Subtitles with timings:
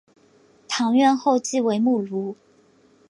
[0.67, 2.33] 堂院后即为墓庐。